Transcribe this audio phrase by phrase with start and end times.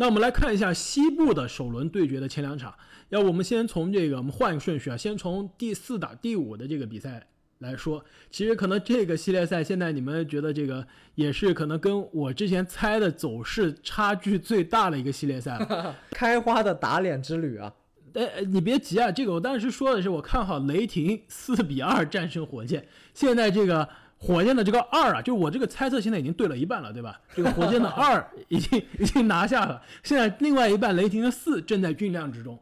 [0.00, 2.74] 那我们来看一下西部的首轮对决的前两场。
[3.10, 7.26] 要不我们先从这个，我们换一个顺序啊，先从第四打第五的这个比赛
[7.58, 8.02] 来说。
[8.30, 10.86] 其实可能这个系列赛现在你们觉得这个
[11.16, 15.94] 也是可能跟我之前猜的走势差距最大的一个系列赛了。
[16.12, 17.70] 开花的打脸之旅啊！
[18.14, 22.88] 哎，你别急啊，这个我当时说的是我看好雷霆四比二战胜火箭。
[23.12, 23.86] 现在这个。
[24.22, 27.18] 火箭的这个二啊，就我这个猜测现在已经对了一半了，对吧？
[27.34, 32.58] 这个火箭的 二已经已经拿下了，现在另外一半雷霆的四正在酝酿之中。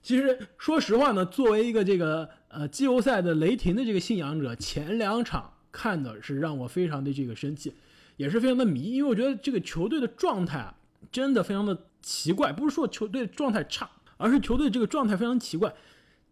[0.00, 7.74] 其实说实话呢，作为一个这个呃季后赛的雷霆的这个信仰者，前两场看的是让我非常的这个生气，
[8.16, 10.72] 也是非常的迷，因为我觉得这个球队的状态啊
[11.10, 15.74] 真的非常的奇怪，不是说球队状态差，而是球队这个状态非常奇怪，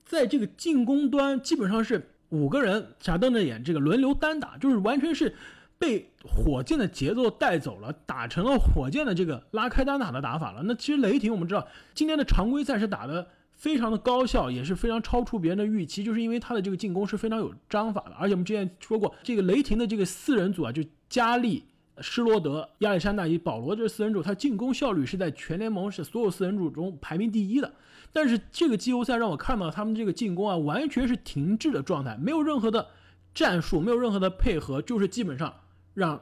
[0.05, 2.10] 在这个进攻端基本上是。
[2.31, 5.35] 五个人傻瞪着眼，这个轮流单打，就是完全是
[5.79, 10.63] 被火箭的节奏带走了，打成了火箭的这个拉开单打的打法了。
[10.65, 18.13] 那其实雷霆我们知道，今天的常规赛是打的非常的高效，也是非常超出别人的预期，就是因为他的这个进攻是非常有章法的。
[18.19, 21.65] 而且我们之前说过，这个雷霆的这个四人组啊，就加利。
[22.01, 27.73] 施罗德、亚历山大以保罗这四人组，他进攻效率是在全联盟是所有四人组中排名第一的。
[28.13, 32.89] 但是这个季后赛让我看到他们这个进攻啊，完全是停滞的状态，没有任何的
[33.33, 35.55] 战术，没有任何的配合，就是基本上
[35.95, 36.21] 让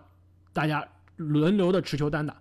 [0.52, 2.36] 大家轮流的持球单打。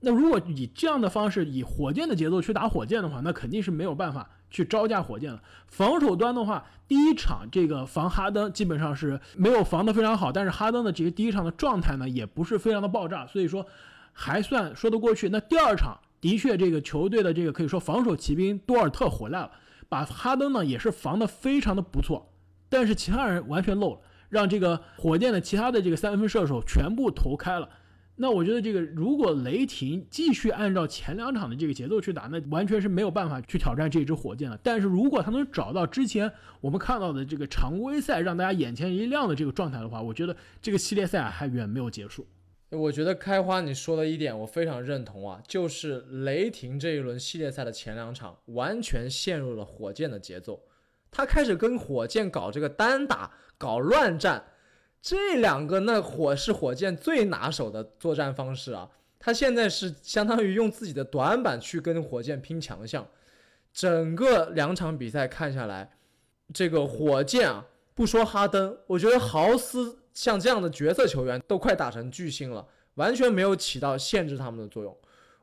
[0.00, 5.42] 那如果以这样的方式，以火箭的节奏去打火箭的话，那肯定是没有办法去招架火箭了。
[5.66, 13.66] 防守端的话，第一场这个防哈登基本上是没有防得非常好，但是哈登的这个第一场的状态呢，也不是非常的爆炸，所以说
[14.12, 15.28] 还算说得过去。
[15.28, 19.50] 那第二场的确这个球队的这个可以说防守骑兵多尔特回来了，
[19.88, 22.30] 把哈登呢也是防得非常的不错，
[22.68, 27.68] 但是其他人完全漏了，让这个火箭的其他的这个三分射手全部投开了。
[28.16, 34.56] 那我觉得这个，如果雷霆继续按照前两场的这个节奏去打，那完全是没有办法去挑战这支火箭的。
[34.62, 36.30] 但是如果他能找到之前
[36.60, 42.24] 我们看到的这个常规赛让大家眼前一亮的这个状态的话，我觉得这个系列赛还远没有结束。
[42.70, 50.62] 我觉得开花你说的一点我非常认同啊，就是雷霆这一轮系列赛的前两场完全陷入了火箭的节奏，
[51.10, 54.44] 他开始跟火箭搞这个单打，搞乱战。
[55.04, 58.88] 这两个那火是火箭最拿手的作战方式啊！
[59.18, 63.06] 他现在是相当于用自己的短板去跟火箭拼强项。
[63.70, 65.90] 整个两场比赛看下来，
[66.54, 74.96] 这个火箭啊，不说哈登，我觉得豪斯像这样的角色球员都快打成巨星了，完全没有起到限制他们的作用。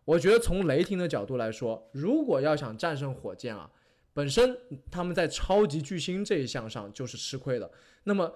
[0.05, 3.69] 我觉得从雷霆的角度来说，如果要想战胜火箭啊，
[4.11, 4.57] 本身
[4.89, 7.69] 他们在超级巨星这一项上就是吃亏的。
[8.05, 8.33] 那么。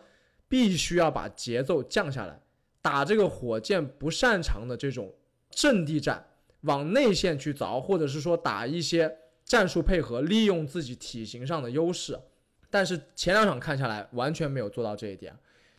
[0.48, 2.40] 必须要把节奏降下来，
[2.82, 5.14] 打这个火箭不擅长的这种
[5.50, 6.26] 阵地战，
[6.62, 12.20] 往内线去凿，或者是说打一些战术配合，利用自己体型上的优势。
[12.70, 15.36] 但是前两场看下来，完全没有做到这一点。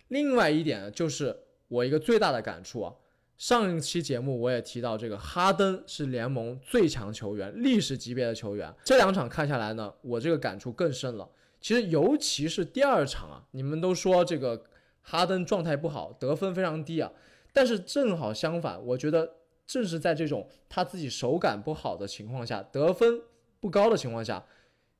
[0.08, 1.36] 另外一点就是
[1.68, 2.94] 我一个最大的感触啊，
[3.36, 8.72] 上一期节目我也提到，这个哈登是联盟最强球员，历史级别的球员。
[8.84, 11.28] 这两场看下来呢，我这个感触更深了。
[11.60, 14.62] 其实，尤其是第二场啊，你们都说这个
[15.02, 17.10] 哈登状态不好，得分非常低啊。
[17.52, 19.36] 但是正好相反，我觉得
[19.66, 23.20] 正是在这种他自己手感不好的情况下，得分
[23.58, 24.44] 不高的情况下，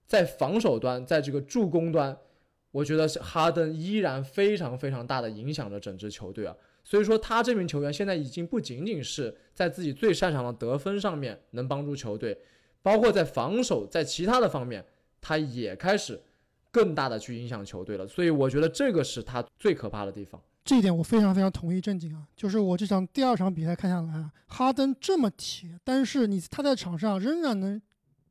[0.07, 2.17] 在防守端，在这个助攻端，
[2.73, 6.57] 我觉得哈登依然非常非常大的影响着整支球队啊。
[6.83, 12.37] 所以说，他这名球员现在已经不仅仅是在自己最擅长的得分上面能帮助球队，
[12.83, 14.85] 包括在防守，在其他的方面，
[15.21, 16.21] 他也开始。
[16.77, 20.39] 更大的去影响球队了，所以我觉得这个是他最可怕的地方。
[20.63, 27.81] 这一点我非常非常同意正经啊，就是我这场第二场比赛看下来，哈登这么铁，但是你他在场上仍然能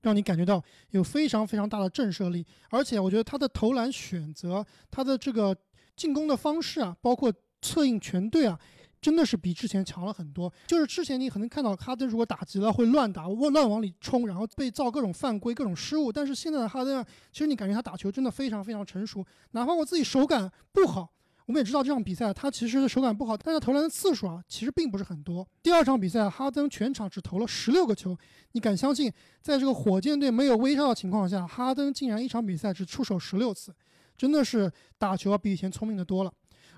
[0.02, 5.58] 让你感觉到有非常非常大的震慑力，而且我觉得他的投篮选择，他的这个
[5.96, 7.34] 进攻的方式啊，包括
[7.64, 8.60] 策应全队啊。
[9.06, 10.52] 真的是比之前强了很多。
[10.66, 16.12] 就是之前你可能看到哈登如果打急了会乱打，乱往里冲，然后被造各种犯规、各种失误。
[16.12, 19.24] 但是现在的哈登，其实你感觉他打球真的非常非常成熟。
[19.52, 21.08] 哪怕我自己手感不好，
[21.46, 25.48] 我们也知道这场比赛他其实手感不好，但是投篮的次数啊其实并不是很多。
[25.62, 28.18] 第二场比赛哈登全场只投了十六个球，
[28.54, 33.72] 你敢相信在这个火箭队没有威少的情况下，哈登竟然一场比赛只出手十六次，
[34.18, 36.34] 真的是打球比以前聪明的多了。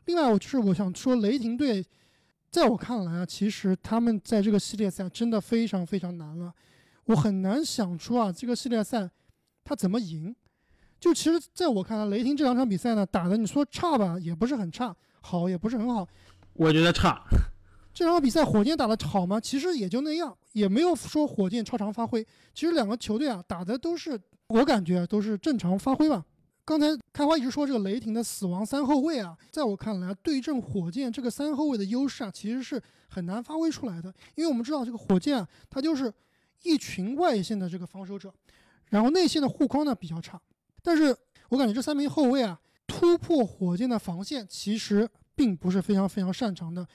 [0.08, 1.86] 另外，我就是我想说雷霆队。
[2.50, 6.54] 在我看来啊，其实他们在这个系列赛真的非常非常难了，
[7.06, 9.10] 我很难想出啊这个系列赛
[9.64, 10.36] 他怎么赢。
[11.00, 14.92] 就其实在我看来，雷霆这两场比赛呢打的，你说差吧，也不是很差；
[15.22, 16.08] 好也不是很好。
[16.54, 17.22] 我觉得差，
[17.94, 19.40] 这场比赛火箭打的好吗？
[19.40, 22.26] 其实也就那样，也没有说火箭超常发挥。
[22.54, 26.26] 其实两个球队啊打的都是，我感觉都是正常发挥吧。
[26.68, 34.14] 刚才开花一直说这个雷霆的死亡三后卫啊，在我看来，对阵火箭这个三后卫的优势啊，其实是很难发挥出来的。
[34.36, 36.14] 因为我们知道这个火箭啊，它就是
[36.64, 38.34] 一群外线的这个防守者，
[38.90, 40.38] 然后内线的护框呢比较差。
[40.84, 41.16] 但是
[41.48, 46.86] 我感觉这三名后卫啊，突破火箭的防线其实并不是非常非常擅长的。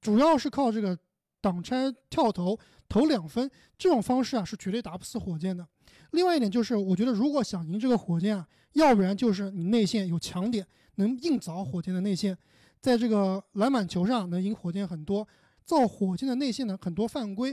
[0.00, 0.98] 主要是靠这个
[1.42, 2.58] 挡拆跳投
[2.88, 5.68] 投两分这种方式啊，是绝对打不死火箭的。
[6.12, 10.66] 另外一点就是，我觉得如果想赢这个火箭啊，要不然就是你内线有强点，
[10.96, 12.36] 能硬凿火箭的内线，
[12.80, 15.26] 在这个篮板球上能赢火箭很多，
[15.64, 17.52] 造火箭的内线呢很多犯规；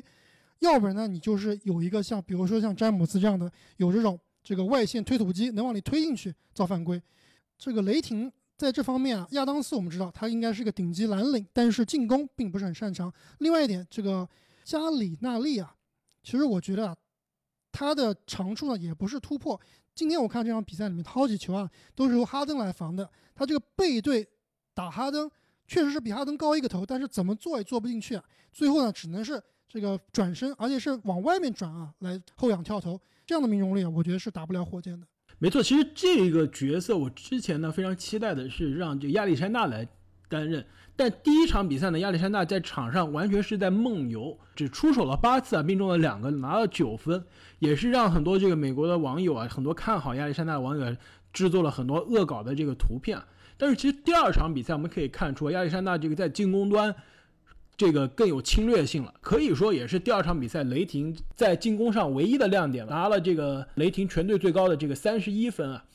[0.60, 7.02] 要不然呢，你就是有一个像比如说像詹姆斯这样的，有这种这个外线推土机能往里推进去造犯规。
[7.58, 8.32] 这个雷霆。
[8.58, 13.14] 在这方面啊，亚当斯我们知道他应该是个顶级蓝领，但是进攻并不是很擅长。
[13.38, 14.28] 另外一点，这个
[14.64, 15.76] 加里纳利啊，
[16.24, 16.98] 其实我觉得啊，
[17.78, 19.60] 他的长处呢也不是突破。
[19.94, 23.08] 今天我看这场比赛里面，好几球啊都是由哈登来防的。
[23.36, 24.28] 他这个背对
[24.74, 25.30] 打哈登，
[25.68, 28.24] 确实是比哈登高一个头，但是怎么做也做不进去啊。
[28.52, 29.40] 最后呢，只能是
[29.70, 35.06] 这个转身，而且是往外面转啊，来后仰跳投，这样的命中率啊，我觉得是打不了火箭的。
[35.38, 39.88] 没错，其实这个角色我之前呢非常期待的是让这亚历山大来
[40.28, 40.66] 担任，
[40.98, 47.24] 但第一场比赛呢，亚历山大在场上完全是在梦游，只出手了八次啊，命中了两个，拿了九分，
[47.60, 50.98] 也是让很多这个美国的网友啊，很多看好亚历山大的网友
[51.32, 53.18] 制作了很多恶搞的这个图片。
[53.58, 56.94] 但是其实第二场比赛我们可以看出，亚历山大这个在进攻端。
[57.80, 65.86] 这个更有侵略性了，可以说也是第二场比赛雷霆在进攻上唯一的亮点，拿了这个雷霆全队最高的这个三十一分啊。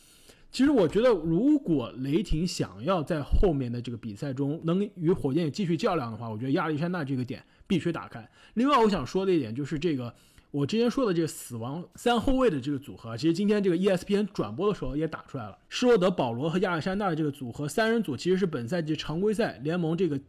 [0.52, 8.31] 其实我觉得，如果雷霆想要在后面的这个比赛中能与火箭继续较量的话，我觉得亚历山大这个点必须打开。
[8.52, 10.14] 另外，我想说的一点就是这个
[10.50, 20.20] 我之前说的这个死亡三后卫的这个组合，其实今天这个 ESPN 转播的时候也打出来了，施罗德、保罗和亚历山大的这个组合三人组，其实是本赛季常规赛联盟这个。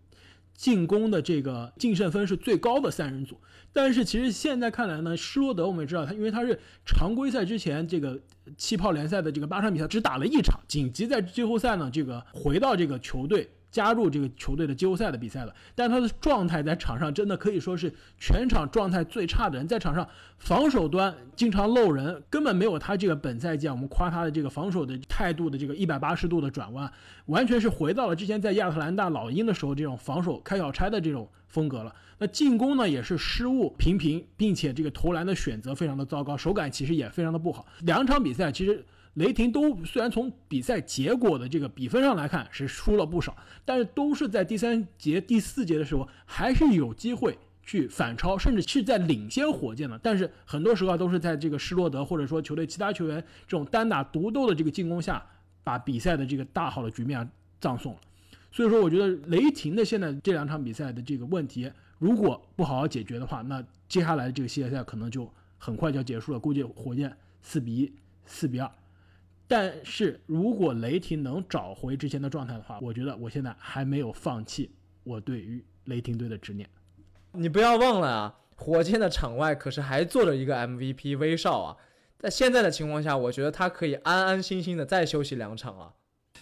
[0.56, 3.38] 进攻的这个净胜分是最高的三人组，
[3.74, 8.20] 但是其实现在看来呢，施罗德我们也知道他，因为他是常规赛之前这个
[8.58, 13.50] 气泡联赛的这个八场比赛只打了一场，紧急在季后赛呢这个回到这个球队。
[13.74, 26.90] 加入这个球队的季后赛的比赛了，但他的状态在场上真的可以说是全场状态最差的人，在场上防守端经常漏人，根本没有他这个本赛季啊我们夸他的这个防守的态度的这个一百八十度的转弯，
[27.26, 31.96] 完全是回到了之前在亚特兰大老鹰的时候这种防守开小差的这种风格了。
[32.20, 37.66] 那进攻呢也是失误频频，并且这个投篮的选择非常的糟糕，手感其实也非常的不好。
[37.80, 38.86] 两场比赛其实。
[39.16, 50.00] 雷霆都虽然从比赛结果的这个比分上来看是输了不少，但是都是在第三节、第四节的时候还是有机会去反超，甚至是在领先火箭的。
[50.02, 55.24] 但是很多时候都是在这个施罗德或者说球队其他球员这种单打独斗的这个进攻下，
[55.64, 57.30] 把比赛的这个大好的局面啊
[57.62, 58.00] 葬送了。
[58.52, 66.40] 所以说，我觉得雷霆的现在这两场比赛的这个问题，如果不好好解决的话，那接下来这个系列赛可能就很快就要结束了。
[66.40, 67.94] 估计火箭四比一、
[68.26, 68.70] 四比二。
[69.48, 74.72] 但是如果雷霆能找回之前的状态的话，我觉得我现在还没有放弃
[75.04, 76.68] 我对于雷霆队的执念。
[77.34, 81.78] 你不要忘了啊，火箭的场外可是还坐着一个 MVP 威少啊，
[82.18, 85.94] 在现在的情况下，我觉得他可以安安心心的再休息两场啊。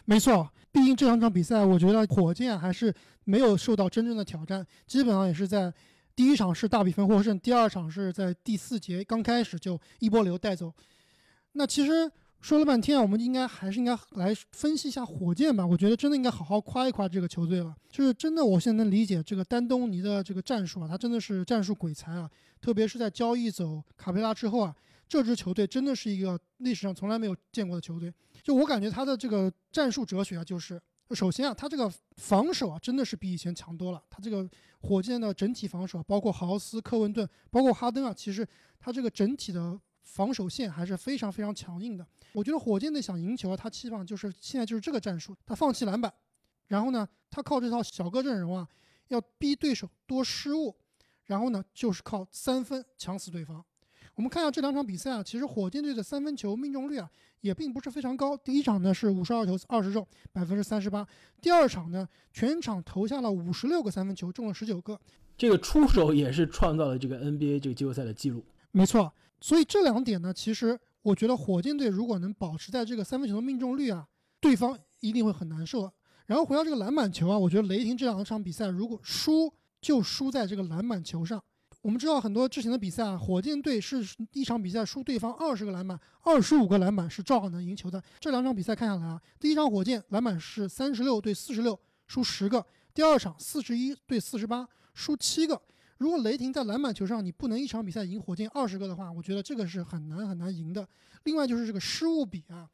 [0.06, 2.94] 没错，毕竟这两场比赛，我觉得火箭还是
[3.24, 5.74] 没有受到真正的挑战，基本上也是在
[6.16, 10.72] 第一场是大比分获胜，第二场是在第四节刚开始就一波流带走。
[11.54, 12.10] 那其实。
[12.42, 15.66] 说了半天啊我们应该还是应该来分析一下火箭吧。
[15.66, 17.76] 我觉得真的应该好好夸一夸这个球队了。
[17.90, 22.30] 就是真的，我现在能理解这个丹东尼的这个战术啊，他真的是战术鬼才啊。
[22.60, 24.76] 特别是在交易走卡佩拉之后啊，
[25.08, 28.12] 这支球队真的是一个历史上从来没有见过的球队。
[28.42, 30.82] 就我感觉他的这个战术哲学啊，就是
[31.12, 34.02] 首先啊，他这个防守啊，真的是比以前强多了。
[34.10, 34.50] 他这个
[34.82, 38.48] 火箭的整体防守，包括豪斯、科文顿，包括哈登啊，其实
[38.80, 39.80] 他这个整体的
[40.12, 42.06] 防守线还是非常非常强硬的。
[42.34, 46.14] 我觉得火箭队想赢球啊，他期望就是现在就是这个战术，他放弃篮板，
[46.68, 48.68] 然后呢，他靠这套小个阵容啊，
[49.08, 50.76] 要逼对手多失误，
[51.28, 53.64] 然后呢，就是靠三分抢死对方。
[54.16, 58.36] 我们看一下这两场比赛啊，其实火箭队的三分球命中率啊，也并不是非常高。
[58.36, 61.06] 第一场呢是五十二投二十中，百分之三十八；
[61.42, 65.00] 第二场呢，全场投下了五十六个三分球，中了十九个，
[65.38, 68.44] 这个出手也是创造了这个 NBA 这个季后赛的记录。
[68.72, 70.80] 没错，所以这两点呢，其实。
[71.04, 74.08] 我觉得火箭队如果能保持在这个三分球的命中率啊，
[74.40, 75.92] 对方一定会很难受。
[76.28, 81.44] 然后回到这个篮板球啊，我觉得雷霆这两场比赛如果输，就输在这个篮板球上。
[81.82, 88.00] 我们知道很多之前的比赛啊，火箭队是一场比赛输对方二十个篮板，二十五个篮板是照样能赢球的。
[88.20, 92.60] 这两场比赛看下来啊，第一场火箭篮板是三十六对四十六，输十个；
[92.94, 95.60] 第二场四十一对四十八，输七个。
[96.02, 100.88] 如果雷霆在篮板球上你不能一场比赛赢火箭二十个的话，我觉得这个是很难很难赢的。
[101.26, 102.68] 另外就是这个失误比啊，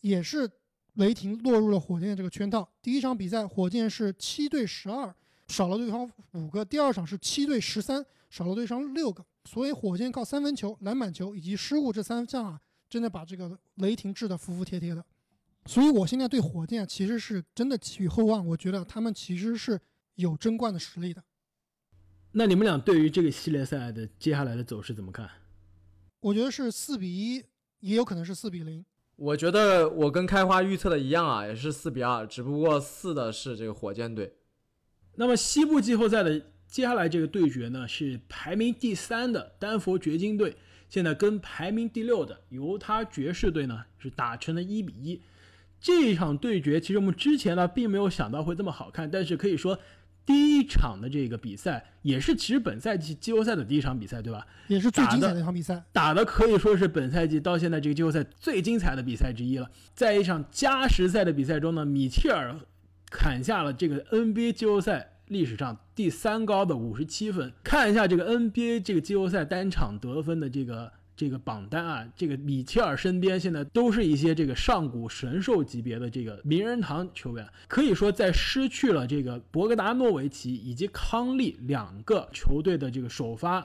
[0.00, 0.50] 也是
[0.94, 2.68] 雷霆落入了火箭的这个圈套。
[2.82, 5.14] 第一场比赛火箭是七对十二，
[5.46, 9.24] 少了对方五个；第二场是七对十三，少了对方六个。
[9.44, 15.04] 所以火箭靠三分球、篮板球以及失误这三项啊，真的把这个雷霆治得服服帖帖的。
[15.66, 19.80] 所以我现在对火箭其实是真的寄予厚望，我觉得他们其实是
[20.16, 21.22] 有争冠的实力的。
[22.34, 25.28] 那你们俩对于这个系列赛的接下来的走势怎么看？
[26.20, 27.44] 我觉得是四比一，
[27.80, 28.82] 也有可能是四比零。
[29.16, 34.34] 我觉得我跟开花预测的一样啊，也是四比二，只不过四的是这个火箭队。
[35.16, 40.56] 那么西部季后赛的接下来这个对决呢，是排名第三的丹佛掘金队，
[40.88, 45.20] 现在跟排名第六的犹他爵士队呢是打成了一比一。
[45.78, 49.78] 这一场对决，其实我们之前呢并没有想到会这么好看，但是可以说。
[50.24, 54.46] 第一场的这个比赛也是其实本赛季季后赛的第一场比赛，对吧？
[54.68, 59.70] 也是最精彩的一场比赛，打的可以说是本赛季到现在这个季后赛最精彩的比赛之一了。
[59.94, 62.56] 在一场加时赛的比赛中呢，米切尔
[63.10, 67.52] 砍下了这个 NBA 季后赛历史上第三高的五十七分。
[67.64, 70.92] 看一下这个 NBA 这个季后赛单场得分的这个。
[71.22, 83.64] 这个榜单啊，这个米切尔身边现在都是一些这个上古神兽级别的这个名人堂球员，可以说在失去了这个博格达诺维奇以及康利两个球队的这个首发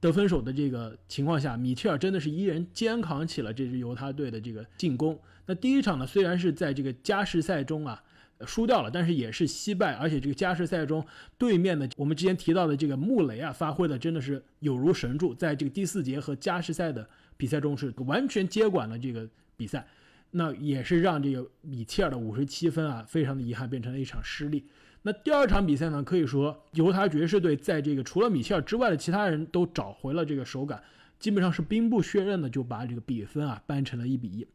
[0.00, 5.18] 得分手的这个情况下，米切尔真的是一人肩扛起了这支犹他队的这个进攻。
[5.46, 8.00] 那第一场呢，虽然是在这个加时赛中啊。
[8.46, 11.04] 输掉了，但是也是惜败，而且这个加时赛中，
[11.38, 19.86] 对面的我们之前提到的这个穆雷啊，发挥的真的是有如神助，在这个第四节和加时赛的比赛中是完全接管了这个比赛，
[20.30, 24.64] 那也是让这个米切尔的五十七分啊，非常的遗憾，变成了一场失利。
[25.02, 30.82] 那第二场比赛呢，可以说犹他爵士队在这个除了米切尔之外的其他人都找回了这个手感，
[31.18, 34.46] 基本上是兵不血刃的就把这个比分啊扳成了一比一。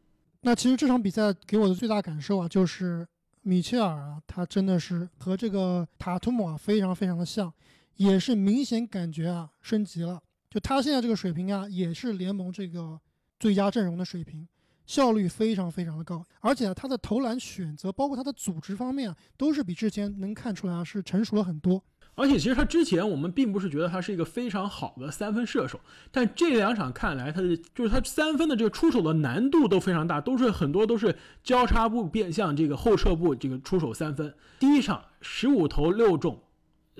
[0.42, 3.06] 那其实这场比赛给我的最大感受啊，就是。
[3.42, 7.52] 米切尔啊，他真的是和这个塔图姆啊非常非常的像，
[7.96, 10.22] 也是明显感觉啊升级了。
[10.50, 13.00] 就他现在这个水平啊，也是联盟这个
[13.38, 14.46] 最佳阵容的水平，
[14.84, 21.82] 效率非常非常的高，而且啊他的投篮选择，包括他的组织方面啊，都是比之前能看出来啊是成熟了很多。
[22.16, 34.34] 而且其实他之前我们并不是觉得他是一个非常好的三分射手，但这两场看来，他的就是他三分的这个出手的难度都非常大，都是很多都是交叉步变向这个后撤步这个出手三分。
[34.58, 36.38] 第一场十五投六中，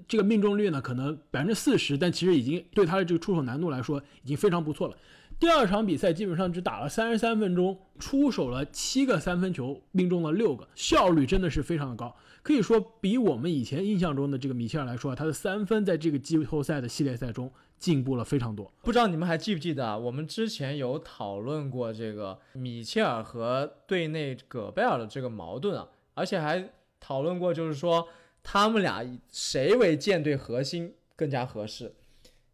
[0.09, 4.97] 这个命中率呢可能百分之四十，但其实已经对他的这个出手难度来说已经非常不错了。
[5.38, 12.14] 第二场比赛基本上只打了三十三分钟，出手了七个三分球，命中了六个，效率真的是非常的高。
[12.42, 18.73] 可以说，比我们以前印象中的这个米切尔来说，他的三分在这个季后赛的系列赛中进步了非常多。
[18.82, 19.99] 不知道你们还记不记得啊？
[19.99, 28.09] 我们之前有讨论过这个米切尔和队内戈贝尔的这个矛盾啊，而且还讨论过，就是说
[28.42, 31.94] 他们俩谁为舰队核心更加合适。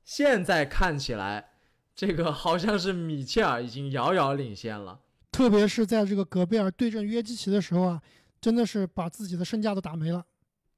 [0.05, 1.51] 现在看起来，
[1.95, 4.99] 这个好像是米切尔已经遥遥领先了，
[5.31, 8.03] 特别是在这个戈贝尔对阵约基奇的时候啊。
[8.47, 10.25] 真的是把自己的身价都打没了。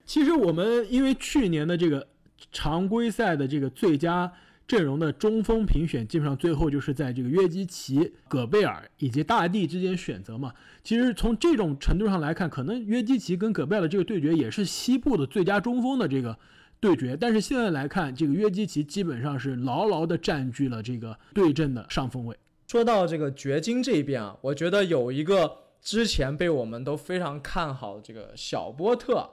[0.07, 2.09] 其实我们因为去年的这个
[2.51, 4.33] 常规赛的这个最佳
[4.67, 10.51] 阵容的中锋评选，基本上最后就是在这个约基奇、戈贝尔以及大帝之间选择嘛。
[10.83, 16.39] 其实从这种程度上来看，可能约基奇跟戈贝尔的这个对决也是西部的最佳中锋的这个
[16.81, 17.15] 对决。
[17.21, 22.35] 但是现在来看，这个约基奇基本上是牢牢的占据了这个对阵的上风位。
[22.67, 25.68] 说到这个掘金这一边啊，我觉得有一个。
[25.81, 29.29] 之前被我们都非常看好这个小波特，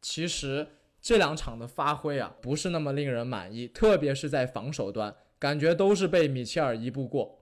[0.00, 0.68] 其实
[1.00, 7.40] 这两场的发挥啊，不是那么令人满意，特别是在防守端，感觉都是被米切尔一步过。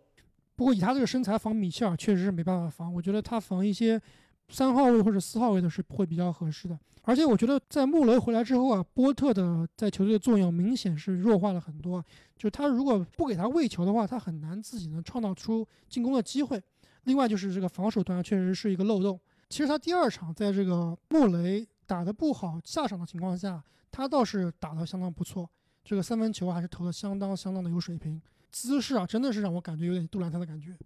[0.57, 4.01] 不过以他这个身材防米切尔确实是没办法防，我觉得他防一些
[4.49, 6.79] 三号位或者四号位的是会比较合适的。
[7.03, 12.03] 而且我觉得在穆雷回来之后啊，波特的在球队的作用明显是弱化了很多。
[12.37, 16.63] 就他如果不给他喂球的话，他很难自己能创造出进攻的机会。
[17.05, 19.19] 另外就是这个防守端确实是一个漏洞。
[19.49, 25.49] 其实他第二场在这个穆雷打得不好下场的情况下，他倒是打得相当不错，
[25.85, 28.21] 这个三分球还是投得相当相当的有水平，
[28.51, 30.77] 姿势啊真的是让我感觉有点杜兰特的感觉，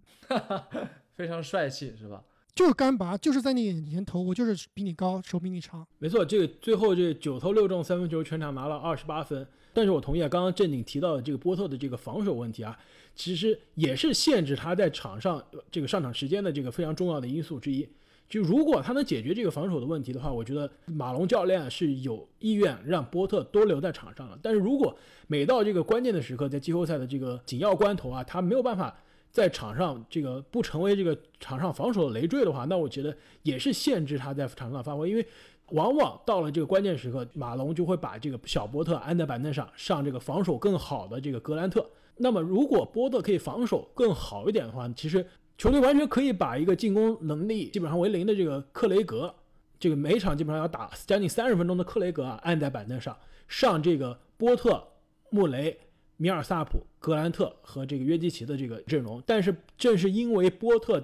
[1.15, 2.23] 非常帅气是吧？
[2.53, 5.87] 就是干拔，就是在你眼前投，我就是比你高，手比你长。
[5.97, 9.47] 没错，这个最后这九投六中三分球，全场拿了二十八分。
[9.73, 12.77] 但是我同意啊，刚刚正经提到的这个波特的这个防守问题啊，
[13.15, 17.87] 其实也是限制他在场上这个上场时间的这个非常重要的因素之一。
[18.27, 24.37] 就如果他能解决这个防守的问题的话，我觉得马龙教练是有意愿让波特多留在场上的。
[24.41, 24.95] 但是如果
[25.27, 28.95] 每到这个关键的时刻，在季后赛的这个紧要关头啊，他没有办法
[29.31, 35.25] 在场上这个不成为这个场上防守的累赘的话，那我觉得也是限制他在场上发挥，因为。
[35.71, 41.89] 往往到了这个关键时刻，马龙就会把这个小波特安在板凳上，上这个防守更好的这个格兰特。
[42.17, 45.25] 那么，如果波特可以防守更好一点的话，其实
[45.57, 49.33] 球队完全可以把一个进攻能力基本上为零的这个克雷格，
[49.79, 53.15] 这个每场基本上要打将近三十分钟的克雷格啊，按在板凳上，
[53.47, 54.85] 上这个波特、
[55.29, 55.77] 穆雷、
[56.17, 59.23] 米尔萨普、格兰特和这个约基奇的这个阵容。
[59.25, 61.01] 但是，正是因为波特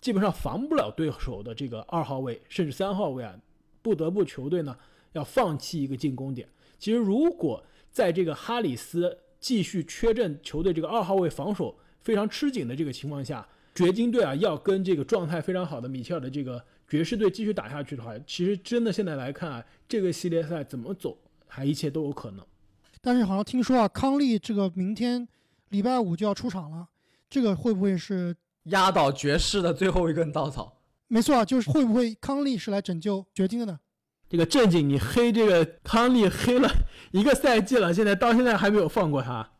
[0.00, 3.34] 基本上防不了对手的这个二号位甚至三号位啊。
[3.86, 4.76] 不得不球队呢
[5.12, 6.48] 要放弃一个进攻点。
[6.76, 21.16] 其实如果在这个哈里斯继续缺阵，球队这个二号位防守非常吃紧的这个情况下，掘金队啊要跟这个状态非常好的米切尔的这个爵士队继续打下去的话，其实真的现在来看啊，这个系列赛怎么走，
[21.46, 22.44] 还一切都有可能。
[23.00, 25.28] 但是好像听说啊，康利这个明天
[25.68, 26.88] 礼拜五就要出场了，
[27.30, 30.75] 这个会不会是压倒爵士的最后一根稻草？
[31.08, 33.78] 没错啊，就是会不会康利是来拯救掘金的呢？
[34.28, 36.68] 这个正经，你黑这个康利黑了
[37.12, 39.52] 一个赛季了，现在到现在还没有放过他。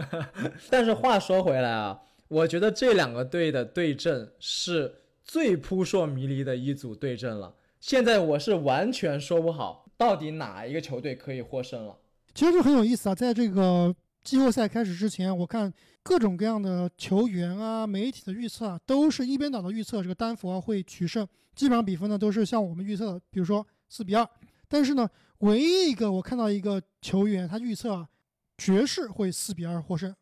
[0.70, 7.54] 但是话说回来啊，我觉得这两个队的对阵是最扑朔迷离的一组对阵了。
[7.80, 11.96] 现在我是完全说不好到底哪一个球队可以获胜了。
[12.34, 13.94] 其实就很有意思啊，在这个
[14.28, 15.72] 季后赛开始之前，我看。
[16.00, 24.26] 各种各样的球员啊，媒体的预测啊，都是一边倒的预测这个丹佛会取胜，基本上比分呢都是像我们预测的，比如说四比二。
[24.68, 25.06] 但是呢，
[25.40, 28.08] 唯一一个我看到一个球员他预测啊
[28.56, 30.14] 爵士会四比二获胜，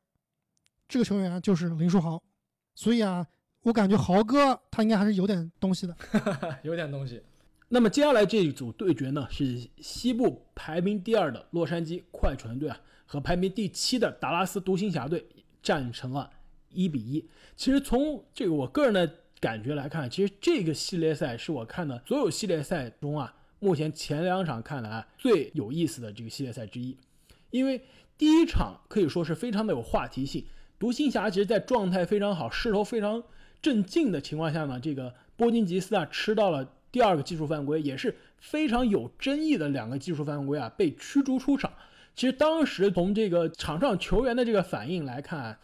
[0.89, 2.21] 这个球员就是林书豪。
[2.75, 3.25] 所以啊，
[3.63, 5.97] 我感觉豪哥他应该还是有点东西的，
[6.65, 7.23] 有点东西。
[7.69, 15.25] 那么接下来这一组对决呢，是西部排名第二的洛杉矶快船队啊，和排名第七的达拉斯独行侠队。
[15.63, 16.31] 战成了
[16.71, 17.29] 一比一。
[17.57, 26.97] 其实从这个我个人的感觉来看，其实这个系列赛是我看的所有系列赛中啊，目前前两场看来最有意思的这个系列赛之一。
[27.51, 27.83] 因为
[28.17, 30.47] 第一场可以说是非常的有话题性，
[30.79, 33.21] 独行侠其实在状态非常好、势头非常
[33.61, 41.73] 正劲的情况下呢，这个波金吉斯啊吃到了第二个技术犯规，也是非常有争议的两个技术犯规啊，被驱逐出场。
[42.17, 45.59] 其实当时从这个场上球员的这个反应来看，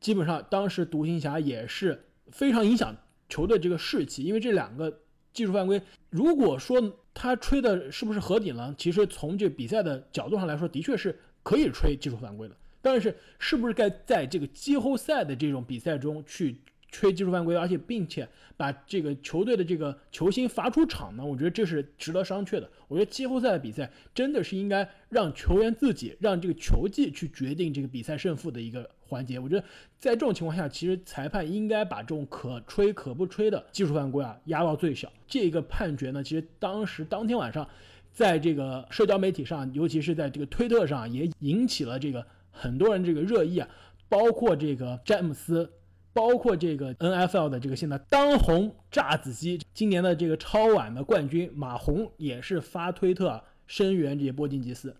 [0.00, 2.96] 基本上当时独行侠也是非常影响
[3.28, 5.00] 球队这个士气，因为这两个
[5.32, 6.80] 技术犯规，如果说
[7.12, 8.72] 他吹的是不是合理呢？
[8.78, 16.56] 其实从这比赛的角度上来说，的确是可以吹技术犯规的，但是是不是该在这个季后赛的这种比赛中去？
[16.90, 21.24] 吹技术犯规，而且并且把这个球队的这个球星罚出场呢？
[21.24, 22.68] 我觉得这是值得商榷的。
[22.88, 29.38] 我觉得季后赛的比赛真的是应该让球员自己，让这个球技去决定这个比赛胜负的一个环节。
[29.38, 29.62] 我觉得
[29.98, 35.12] 在这种情况下，其实裁判应该把这种可吹可不吹的技术犯规啊压到最小。
[35.26, 37.68] 这个判决呢，其实当时当天晚上，
[38.10, 43.68] 在这个社交媒体上，尤其是在这个推特上，也引起了这个很多人这个热议啊，
[44.08, 45.70] 包括这个詹姆斯。
[46.18, 54.92] 包括这个 N F L 的这个现在当红炸子鸡，今年的这个超碗的冠军马洪也是发推特声援这些波金吉斯。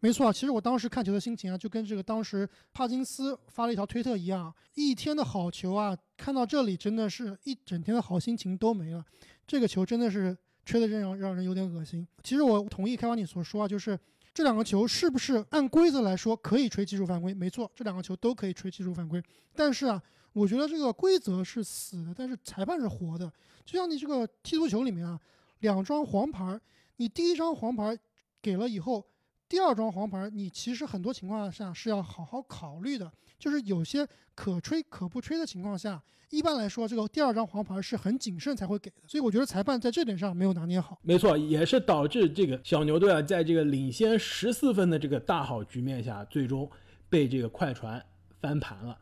[0.00, 9.02] 没错，其实我当时看球的心情啊，就跟这个当时帕金斯发了一条推特一样，一天的好球啊，看到这里真的是一整天的好心情都没了。
[9.46, 10.36] 这个球真的是
[10.66, 12.06] 吹的真让让人有点恶心。
[12.22, 13.98] 其实我同意开发你所说啊，就是
[14.34, 17.32] 这两个球是不是按规则来说可以吹技术犯规？
[17.32, 19.22] 没错，这两个球都可以吹技术犯规，
[19.54, 20.02] 但是啊。
[20.36, 23.32] 我觉得这个规则是死的，但是裁判是活的。
[23.64, 25.18] 就像你这个踢足球里面啊，
[25.60, 26.60] 两张黄牌，
[26.96, 27.98] 你第一张黄牌
[28.42, 29.02] 给了以后，
[29.48, 33.10] 第二张黄牌你其实很多情况下是要好好考虑的。
[33.38, 38.96] 就是有些可吹可不吹的情况下，一般来说这个第二张黄牌是很谨慎才会给的。
[39.06, 40.98] 所以我觉得裁判在这点上没有拿捏好。
[41.00, 46.70] 没错，也是导致这个小牛队啊，在这个领先十四分的这个大好局面下，最终
[47.08, 48.04] 被这个快船
[48.38, 48.98] 翻盘了。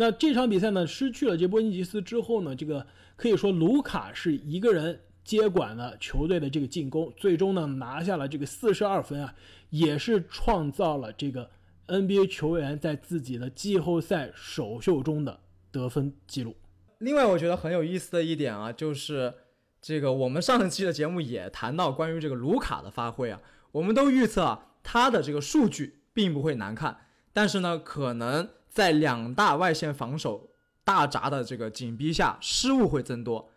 [0.00, 2.86] 那这场比赛呢，失去了这波尼吉斯之后呢，这个
[3.16, 9.34] 可以说卢卡是一个人接管了球队的这个进攻，最终呢拿下了这个四十二分啊，
[9.68, 11.50] 也是创造了这个
[11.86, 15.38] NBA 球员在自己的季后赛首秀中的
[15.70, 16.56] 得分记录。
[17.00, 19.34] 另外，我觉得很有意思的一点啊，就是
[19.82, 23.38] 这个我们上一期的节目也谈到关于这个卢卡的发挥啊，
[23.72, 26.96] 我们都预测啊，他的这个数据并不会难看，
[27.34, 30.48] 但是呢，可能在两大外线防守
[30.84, 33.50] 大闸的这个紧逼下，失误会增多。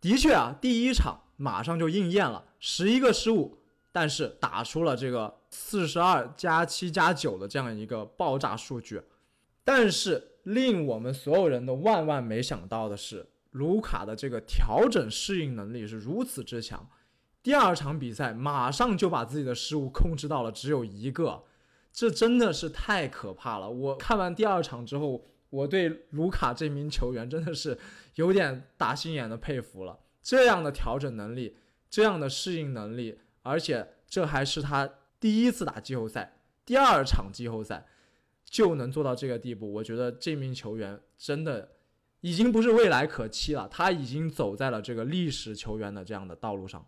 [0.00, 3.58] 的确啊，第一场马上就应验了，十一个失误，
[3.90, 9.02] 但是打出了这个四十二加七加九的这样一个爆炸数据。
[9.64, 16.86] 但是令我们所有人都万万没想到的是，卢卡的这个调整适应能力是如此之强。
[17.42, 21.42] 第二场比赛马上就把自己的失误控制到了只有一个，
[21.94, 23.70] 这真的是太可怕了。
[23.70, 27.78] 我看完第二场之后，我对卢卡这名球员真的是
[28.16, 29.98] 有点打心眼的佩服了。
[30.20, 31.56] 这样的调整能力，
[31.88, 37.86] 这样的适应能力，而且这还是他第一次打季后赛，第二场季后赛。
[38.44, 41.68] 就能做到这个地步，我觉得这名球员真的
[42.20, 46.86] 已经不是未来可期了，他已经走在了这个历史球员的这样的道路上。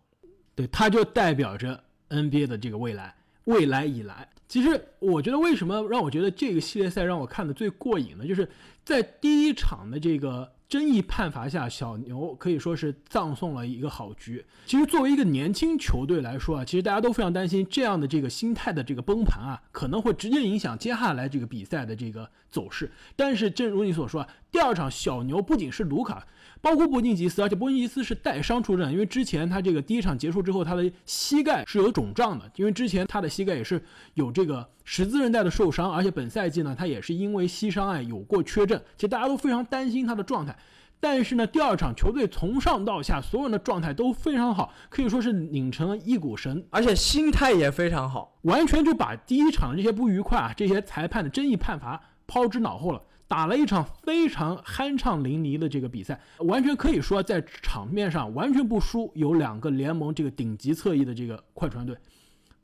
[0.55, 3.13] 对，他就代表着 NBA 的这个未来，
[3.47, 4.29] 未来以来。
[4.47, 8.25] 其实我觉得，为什么让我觉得这个系列赛让我看的最过瘾呢？
[8.25, 8.47] 就是
[8.85, 10.53] 在第一场的这个。
[10.69, 14.45] 争议判罚下，小牛可以说是葬送了一个好局。
[14.65, 22.91] 其实作为一个年轻球队来说啊，其实大家都非常担心这样的这个心态的这个崩盘啊，可能会直接影响接下来这个比赛的这个走势。
[23.15, 26.27] 但是正如你所说啊，第二场小牛不仅是卢卡。
[26.61, 33.81] 包括波金吉斯，而且波金吉斯是带伤出战，因为之前他这个第一场结束之后，他的膝盖是有肿胀的，因为之前他的膝盖也是
[34.15, 40.55] 有这个十字韧带的受伤，而且本赛季呢，他也是因为膝伤啊有过缺阵，其实大家都非常担心他的状态。
[40.99, 53.01] 但是呢，第二场球队从上到下所有人的状态都非常好，可以说是拧成了一股绳，而且心态也非常好，完全就把第一场这些不愉快啊，这些裁判的争议判罚抛之脑后了。
[53.27, 61.97] 打了一场非常酣畅淋漓的这个比赛，完全可以说在场面上完全不输有两个联盟这个顶级侧翼的这个快船队。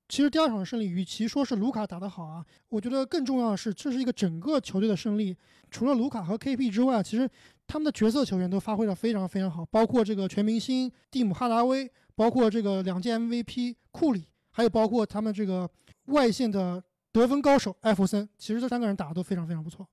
[0.07, 5.35] 其实第二场胜利，与其说是卢卡打得好啊，我觉得更重要的是这是一个整个球队的胜利。
[5.69, 7.29] 除了卢卡和 KP 之外，其实
[7.67, 15.69] 他们的角色球员都发挥的非常非常好，包括这个全明星蒂姆哈达威，包括这个两届 MVP 库里，还有包括他们这个
[16.05, 16.81] 外线的。
[17.21, 19.87] 得分高手艾弗森，其实这三个人打的都非常非常不错。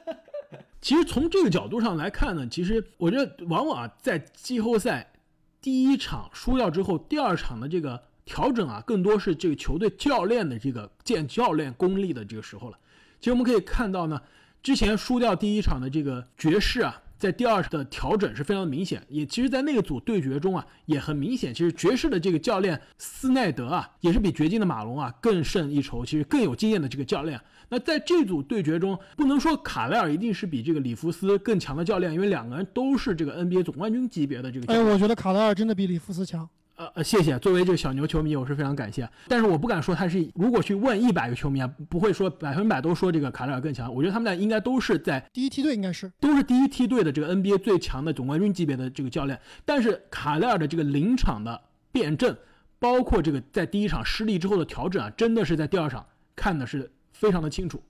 [0.80, 5.12] 其实从这个角度上来看呢，其实我觉得往往，在季后赛
[5.60, 12.78] 第一场输掉之后，第二场的这个调整啊，更多是这个球队教练的这个见教练功力的这个时候了。
[13.20, 14.20] 其实我们可以看到呢，
[14.62, 17.02] 之前输掉第一场的这个爵士啊。
[17.18, 27.40] 在第二的调整是非常明显，也其实，在那个组对决中啊，也很明显，其实爵士的这个教练斯奈德啊，也是比掘金的马龙啊更胜一筹，其实更有经验的这个教练。
[27.68, 34.72] 那在这组对决中，不能说卡莱尔一定是比这个里弗斯更强的教练，因为两个人都是这个 NBA 总冠军级别的这个。
[34.72, 36.48] 哎，我觉得卡莱尔真的比里弗斯强。
[36.76, 37.38] 呃呃，谢谢。
[37.38, 39.08] 作为这个小牛球迷，我是非常感谢。
[39.28, 43.92] 但是我不敢说他是，如果去问一百个球迷啊，不会说百分百都说这个卡莱尔更强。
[43.92, 49.40] 我觉得他们俩应该都是在第一梯队，应该是都是第一梯队的这个 NBA 最强的总冠军级别的这个教练。
[49.64, 51.58] 但是卡莱尔的这个临场的
[51.90, 52.36] 辩证，
[52.78, 57.82] 包括这个在第一场失利之后的调整啊，真的是在第二场看的是非常的清楚。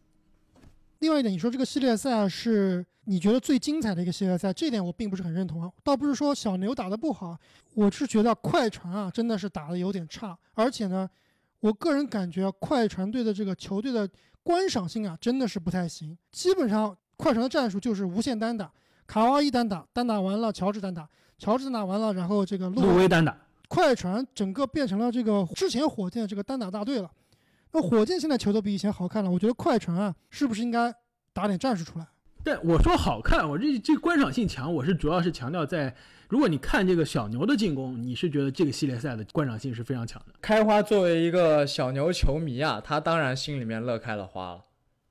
[1.01, 5.71] 另外一点，你说这个系列赛是你觉得最精彩的一个系列赛，这点我并不是很认同啊。
[5.85, 7.37] 倒不是说小牛打得不好，
[7.75, 11.09] 我是觉得快船啊真的是打得有点差，而且呢，
[11.61, 14.09] 我个人感觉快船队的这个球队的
[14.43, 16.17] 观赏性啊真的是不太行。
[16.33, 18.73] 基本上快船的战术就是无限单打，
[19.07, 23.37] 卡哇伊单打，单打完了乔治单打，乔治单打完了，然后这个路威单打，
[23.69, 27.11] 快船整个变成了这个之前火箭这个单打大队了。
[27.77, 30.95] 那火箭现在球都比以前好看了，我觉得快船啊，是不是应该
[31.35, 32.07] 打点战术出来？
[32.43, 35.95] 但我说好看，我这这观赏性强，我是主要是强调在，
[36.31, 40.33] 如果你看这个小牛的进攻，你是觉得这个系列赛的观赏性是非常强的。
[40.41, 44.65] 开花作为一个小牛球迷啊，他当然心里面乐开了花了。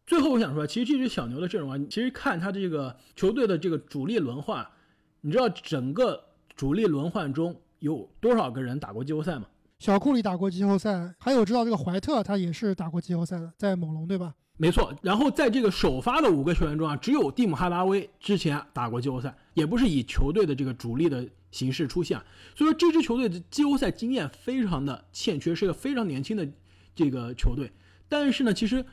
[0.07, 4.67] 最后我想说，其实这支小牛的阵容啊，其实看他这个球队的这个主力轮换，
[5.21, 9.45] 你知道整个主力轮换中有多少个人打过季后赛吗？
[9.77, 14.33] 小库里打过季后赛，还有知道这个怀特，他也是打过季后赛的，在猛龙对吧？
[14.57, 14.93] 没错。
[15.01, 22.17] 然后在这个首发的五个球员中啊，只有蒂姆哈达威之前打过季后赛，也不是以球队的这个主力的形式出现。
[22.55, 26.47] 所以说这支球队的季后赛经验非常的欠缺，是一个非常年轻的
[26.95, 27.69] 这个球队。
[28.07, 28.83] 但是呢，其实，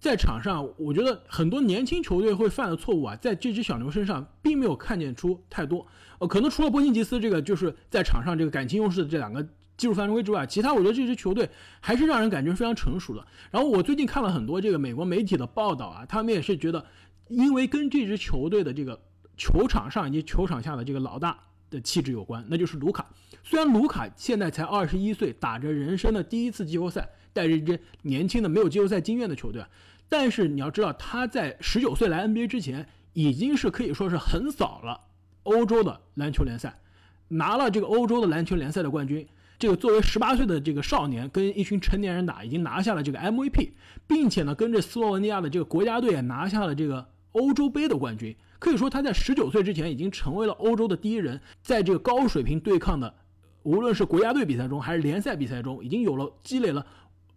[0.00, 5.86] 在场上，我觉得很多年轻球队会犯的错误啊，在这支小牛身上并没有看见出太多。
[6.18, 9.46] 呃，可能除了波辛吉斯这个，就是在场上这个感情用事的这两个。
[9.82, 13.26] 技术犯规之外，其他我觉得这支球队还是让人感觉非常成熟的。
[13.50, 16.86] 然后我最近看了很多这个美国媒体的报道啊，他们也是觉得，
[17.26, 18.96] 因为跟这支球队的这个
[19.36, 21.36] 球场上以及球场下的这个老大
[21.68, 23.04] 的气质有关，那就是卢卡。
[23.42, 29.64] 虽然卢卡现在才二十一岁，打着人生的第一次季后赛，带着一支年轻的没有季后赛经验的球队，
[30.08, 35.00] 但是你要知道他在十九岁来 NBA 之前，已经是可以说是横扫了
[35.42, 36.78] 欧洲的篮球联赛，
[37.26, 39.26] 拿了这个欧洲的篮球联赛的冠军。
[39.62, 43.70] 这个作为十八岁的这个少年，跟一群成年人打，已经拿下了这个 MVP，
[44.08, 48.34] 并且呢，跟着斯洛文尼亚的这个国家队也拿下了这个欧洲杯的冠军。
[48.58, 53.14] 可以说他在十九岁之前已经成为了欧洲的第一人，在这个高水平对抗的，
[53.62, 56.84] 无论是国家队比赛中还是联赛比赛中，已经有了积累了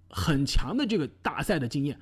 [0.09, 1.99] 很强的这个大赛的经验。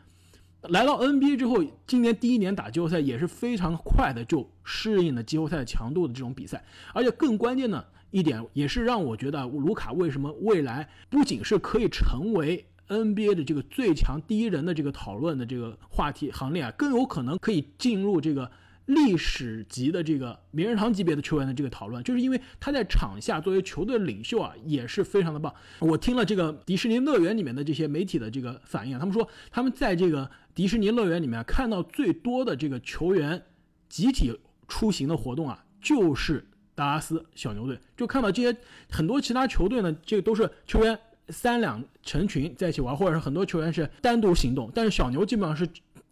[0.62, 7.89] 来到 NBA 之后，今年第一年打季后赛也是非常快的就适应了季后赛强度的这种比赛，而且更关键的。
[8.13, 18.52] 一点也是让我觉得卢卡为什么未来不仅是可以成为 NBA 的这个最强第一人的这个讨论的这个话题行列啊，更有可能可以进入这个
[18.86, 25.52] 历史级的这个名人堂级别的球员的这个讨论，就是因为他在场下作为球队领袖啊，也是非常的棒。
[25.80, 33.41] 我听了这个迪士尼乐园里面的这些媒体的这个反应，他们说他们在这个迪士尼乐园里面看到最多的这个球员
[33.89, 36.45] 集体出行的活动啊，就是。
[36.75, 38.57] 达拉斯小牛队就看到这些
[38.89, 40.97] 很多其他球队呢，这个都是球员
[41.29, 44.71] 三两成群在一起玩，或者是很多球员是单独行动。
[44.73, 45.67] 但是小牛基本上是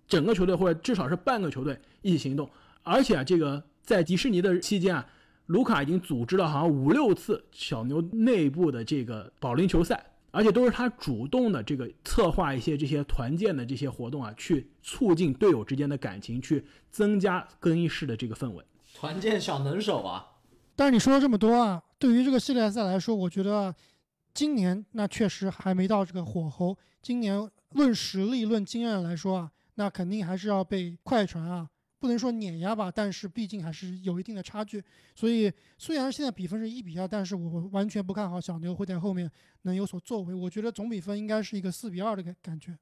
[0.07, 2.49] 整个球队或者至少是半个球队一起行动。
[2.83, 5.05] 而且啊，这个在迪士尼的期间啊，
[5.47, 18.63] 卢卡已经组织了好像五六次小牛内部的这个保龄球赛，而且都是他主动的这个策划一些这些团建的这些活动啊，去促进队友之间的感情，去增加更衣室的这个氛围。
[18.95, 20.27] 团建小能手啊！
[20.81, 23.71] 但是你说了这么多啊，对于这个系列赛来说，我觉得
[24.33, 26.75] 今年那确实还没到这个火候。
[27.03, 34.83] 今年论实力、论经验来说啊，那肯定还是要被快船啊，不能说碾压吧，但是毕竟还是有一定的差距。
[35.15, 39.29] 所以虽然现在比分是一比二，但是我完全不看好小牛会在后面
[39.61, 40.33] 能有所作为。
[40.33, 42.75] 我觉得总比分应该是一个四比二的感感觉。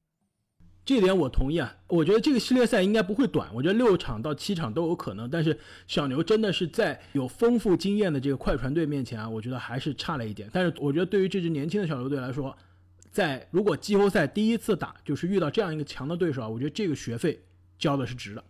[0.82, 5.30] 这点我同意啊，我觉得这个系列赛应该不会短，我觉得六场到七场都有可能。
[5.30, 10.50] 但是小牛真的是在有丰富经验的这个快船队面前啊，我觉得还是差了一点。
[10.52, 12.56] 但是我觉得对于这支年轻的小牛队来说，
[13.12, 17.40] 在如果季后赛第一次打就是遇到这样一个强的对手啊，我觉得这个学费
[17.78, 18.42] 交的是值的。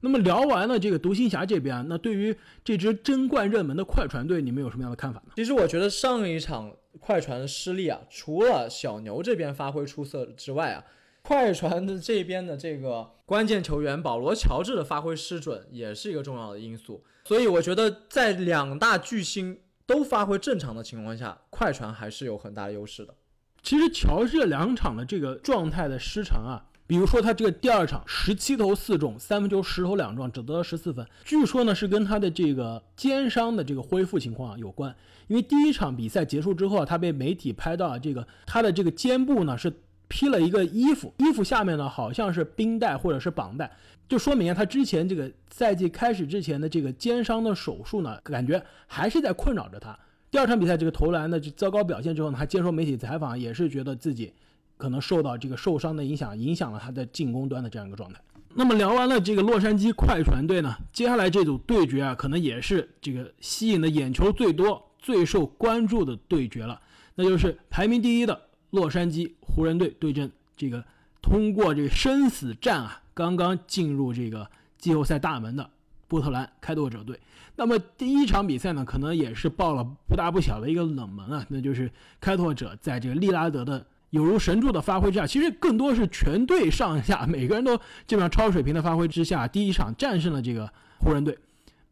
[0.00, 2.34] 那么聊完了这个独行侠这边，那对于
[2.64, 5.32] 这支争冠热门的快船队，你们有什么样的看法呢？
[5.36, 10.82] 其实我觉得上一场快船失利啊，除了小牛这边发挥出色之外啊。
[11.22, 23.14] 快船的这边的这个关键球员保罗·乔治的发挥失准也是一个重要的因素，所以我觉得在两大巨星都发挥正常的情况下，快船还是有很大优势的。
[23.62, 34.92] 其实乔治两场的这个状态的失常啊，比如说他这个第二场十七投四中，三分球十投两中，只得了十四分，据说呢是跟他的这个肩伤的这个恢复情况有关。
[35.28, 39.72] 因为第一场比赛结束之后啊，他被媒体拍到这个他的这个肩部呢是。
[40.10, 43.70] 披了一个衣服，衣服下面呢好像是冰袋或者是绑带，
[44.08, 49.96] 就说明啊他之前这个赛季开始之前的这个肩伤的手术呢，感觉还是在困扰着他。
[50.32, 54.32] 第二场比赛这个投篮的糟糕表现之后呢，他接受媒体采访也是觉得自己
[54.76, 58.20] 可能受到这个受伤的影响，影响了他的进攻端的这样一个状态。
[58.52, 66.80] 那么聊完了这个洛杉矶快船队呢，接下来这组对决啊，可能也是这个吸引的眼球最多、最受关注的对决了，
[67.14, 68.40] 那就是排名第一的。
[68.70, 70.84] 洛杉矶湖人队对阵这个
[71.20, 75.68] 通过这个生死战啊，刚刚进入这个季后赛大门的
[76.06, 77.18] 波特兰开拓者队。
[77.56, 91.36] 那么第一场比赛呢，可能也是爆了不大不小的一个冷门啊，那就是开拓者在这个利拉德的有如神助的发挥之下，其实更多是全队上下每个人都基本上超水平的发挥之下，第一场战胜了这个湖人队。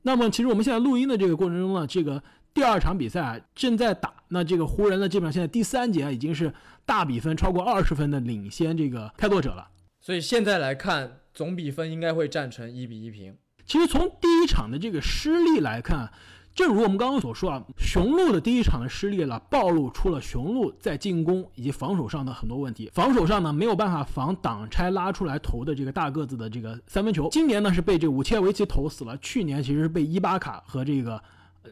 [0.02, 2.22] 那么其实我们现在录音的这个过程中呢，这个。
[2.58, 6.52] 第二场比赛啊正在打，那这个湖人呢，基本上现在第三节啊已经是
[6.84, 9.68] 大比分超过二十分的领先这个开拓者了，
[10.00, 13.36] 所以现在来看总比分应该会战成一比一平。
[13.64, 16.10] 其实从第一场的这个失利来看，
[16.52, 22.90] 正如我们刚刚所说啊，雄鹿的第一场的失利了，暴露出了雄鹿在进攻以及防守上的很多问题。
[22.92, 31.22] 防守上呢没有办法防挡拆拉出来投的这个大个子的这个三分球，今年呢是被这个武切维奇投死了，去年其实是被伊巴卡和这个。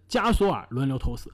[0.08, 1.32] 加索尔轮流投死，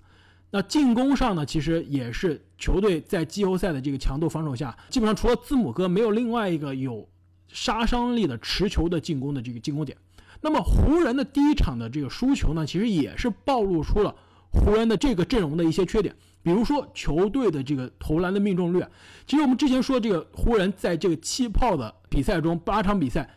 [0.51, 7.09] 那进攻上呢，其实也是球队在季后赛的这个强度防守下，基本上除了字母哥，没有另外一个有
[7.49, 9.97] 杀伤力的持球的进攻的这个进攻点。
[10.41, 14.15] 那么湖人的第一场的这个输球呢，其实也是暴露出了
[14.51, 18.85] 湖人的这个阵容的一些缺点，比如说球队的这个投篮的命中率。
[19.27, 23.31] 其实我们之前说这个湖人在这个气泡的比赛中，八场比赛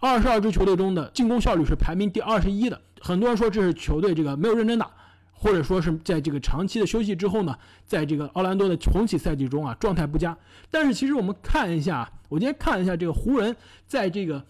[0.00, 2.80] 二十二支球队中的进攻效率是排名第二十一的。
[3.00, 4.88] 很多人说这是球队这个没有认真打，
[5.32, 10.36] 或者说是在这个长期的休息之后呢，在这个奥兰多的重启赛季中啊状态不佳。
[10.70, 13.56] 但是其实我们看一下，我今天看一下这个湖人
[13.86, 14.44] 在这个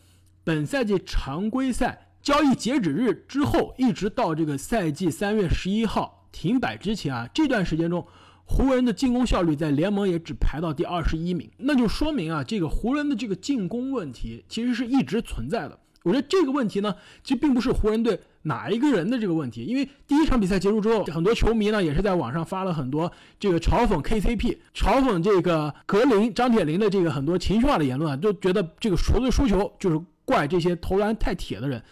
[0.45, 8.07] 本赛季常规赛交易截止日之后，一直到这个赛季三月十一号停摆之前啊，这段时间中。
[8.51, 15.79] 湖人的进攻效率在联盟也只排到第二十一名，那就说明啊，这个湖人的这个进攻问题其实是一直存在的。
[16.03, 31.83] 我觉得这个问题呢，其实并不是湖人队哪一个人的这个问题，因为第一场比赛结束之后，很多球迷呢也是在网上发了很多这个嘲讽 KCP、嘲讽这个格林、张铁林的这个很多情绪化的言论啊，都觉得这个球队输球就是怪这些投篮太铁的人。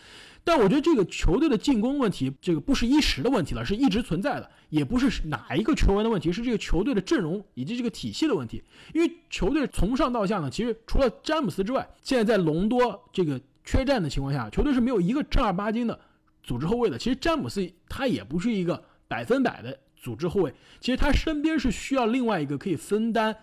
[0.42, 8.62] 但我觉得这个球队的进攻问题，这个不是一时的问题了，是一直存在的，也不是哪一个球员的问题，是这个球队的阵容以及这个体系的问题。
[8.94, 15.98] 因为球队从上到下呢，其实除了詹姆斯之外，现在在隆多这个缺战的情况下，球队是没有一个正儿八经的
[16.42, 16.98] 组织后卫的。
[16.98, 23.36] 其实詹姆斯他也不是一个百分百的组织后卫，其实他身边是需要另外一个可以分担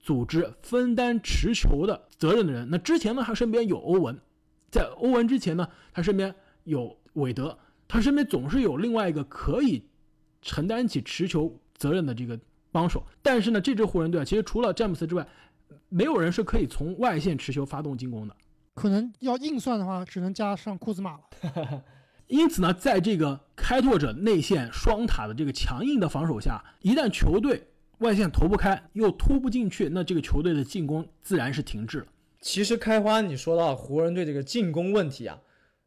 [0.00, 2.68] 组织、分担持球的责任的人。
[2.70, 4.18] 那之前呢，他身边有欧文，
[4.70, 6.34] 在欧文之前呢，他身边。
[6.64, 9.82] 有韦德，他身边总是有另外一个可以
[10.44, 12.38] 承担起持球责任的这个
[12.70, 13.02] 帮手。
[13.22, 15.26] 但是呢，这支湖人队啊，其实除了詹姆斯之外，
[15.88, 18.36] 没有人是可以从外线持球发动进攻的。
[18.74, 21.82] 可能要硬算的话，只能加上库兹马了。
[22.26, 32.06] 因此呢，在这个开拓者内线双塔的这个强硬的防守下，一旦球队外线投不开，又突不进去，那这个球队的进攻自然是停滞了。
[32.40, 35.38] 其实开花，你说到湖人队这个进攻问题啊。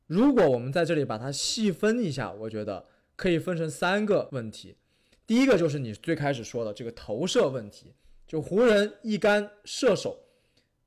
[0.06, 2.86] 如果我们在这里把它细分一下，我觉得
[3.18, 4.78] 可以分成三个问题。
[5.26, 7.94] 第一个就是你最开始说的这个投射问题，
[8.26, 10.18] 就湖人一干射手，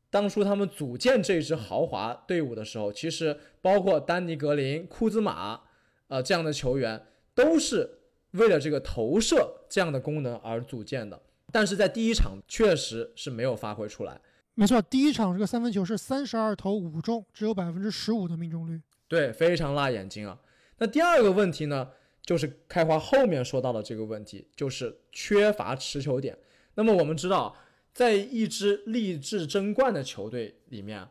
[0.08, 5.60] 当初他们组建这支豪华队伍的时候，其实包括丹尼格林、库兹马，
[6.08, 7.98] 呃这样的球员，都是
[8.30, 11.20] 为了这个投射这样的功能而组建的。
[11.52, 14.18] 但是在第一场确实是没有发挥出来。
[14.54, 18.80] 没错，第一场这个三分球是三十二投五中，只有百分之十五的命中率。
[19.08, 20.38] 对，非常辣眼睛啊。
[20.78, 21.88] 那第二个问题呢，
[22.24, 26.36] 就是开花后面说到的这个问题，就是缺乏持球点。
[26.74, 27.56] 那么我们知道，
[27.92, 31.06] 在一支励志争冠的球队里面，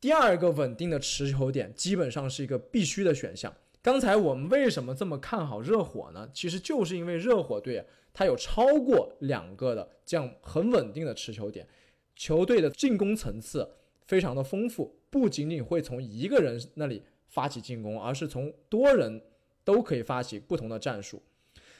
[0.00, 3.54] 第二个稳定的持球点基本上是一个必须的选项。
[3.82, 6.28] 刚才我们为什么这么看好热火呢？
[6.32, 11.66] 其实就是因为热火队它有超过两个的这样很稳定的持球点，
[12.14, 13.68] 球队的进攻层次
[14.06, 17.02] 非常的丰富，不仅仅会从一个人那里。
[17.28, 19.20] 发起进攻，而是从多人
[19.66, 21.22] 都可以发起不同的战术。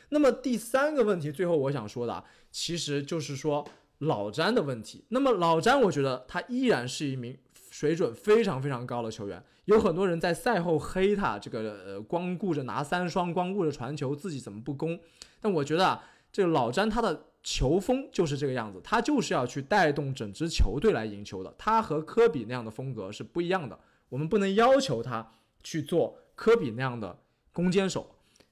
[0.09, 3.65] 那么第三个问题，最后我想说的，其实就是说
[3.99, 5.05] 老詹的问题。
[5.11, 7.39] 那么老詹，我觉得他依然是一名
[7.71, 9.41] 水准非常非常高的球员。
[9.67, 14.99] 有很多人在赛后黑他，这个呃光顾着拿三双，光顾着传球，自己怎么不攻？
[15.41, 21.55] 但我觉得啊，这个老詹他的球风就是这个样子，他就是要去带动整支球队来赢球的。
[21.57, 25.31] 他和科比那样的风格是不一样的，我们不能要求他。
[25.67, 27.19] 去做科比那样的
[27.57, 28.07] 攻坚手，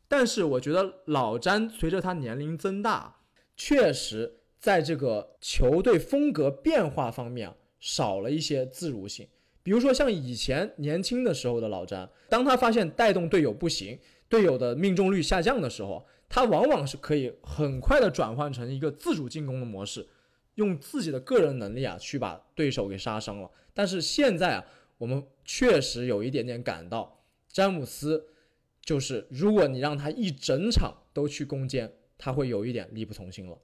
[0.08, 3.14] 但是我觉得老詹随着他年龄增大，
[3.54, 9.28] 确实在这个球队风格变化方面少了一些自如性。
[9.62, 20.08] 比如说像以前年轻的时候的老詹，当他发现带动队友不行，队友的命中率下降的时候，他往往是可以很快的转换成一个自主进攻的模式，
[20.54, 23.50] 用自己的个人能力啊去把对手给杀伤了。
[23.74, 24.64] 但是现在啊。
[24.96, 28.24] 我们确实有一点点感到，詹姆斯
[28.84, 33.58] 就是如果你让他一整场都去攻坚，他会有一点力不从心了。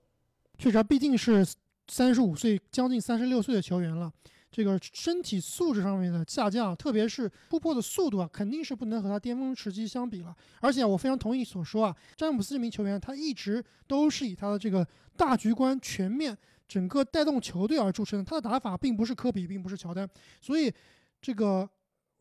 [0.59, 1.47] 确实，毕竟是
[1.89, 4.13] 三十五岁，将近三十六岁的球员了，
[4.51, 10.35] 这个身体素质上面的下降，特别是突破的速度啊，肯定是不能和他巅峰时期相比了。
[10.61, 20.09] 而且我非常同意所说啊，詹姆斯这名球员他一直都是以他的这个大局观、全面、整个带动球队而著称，他的打法并不是科比，并不是乔丹，
[20.41, 20.73] 所以。
[21.23, 21.69] 这个